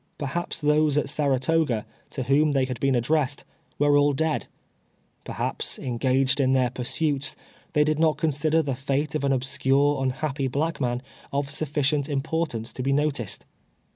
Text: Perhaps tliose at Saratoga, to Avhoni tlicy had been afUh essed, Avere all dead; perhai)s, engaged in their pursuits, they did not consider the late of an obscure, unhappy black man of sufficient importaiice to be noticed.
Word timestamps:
Perhaps 0.17 0.63
tliose 0.63 0.97
at 0.97 1.09
Saratoga, 1.09 1.85
to 2.09 2.23
Avhoni 2.23 2.53
tlicy 2.55 2.67
had 2.69 2.79
been 2.79 2.95
afUh 2.95 3.21
essed, 3.21 3.43
Avere 3.79 3.99
all 4.01 4.13
dead; 4.13 4.47
perhai)s, 5.27 5.77
engaged 5.77 6.39
in 6.39 6.53
their 6.53 6.71
pursuits, 6.71 7.35
they 7.73 7.83
did 7.83 7.99
not 7.99 8.17
consider 8.17 8.63
the 8.63 8.79
late 8.89 9.13
of 9.13 9.23
an 9.23 9.31
obscure, 9.31 10.01
unhappy 10.01 10.47
black 10.47 10.81
man 10.81 11.03
of 11.31 11.51
sufficient 11.51 12.07
importaiice 12.07 12.73
to 12.73 12.81
be 12.81 12.91
noticed. 12.91 13.45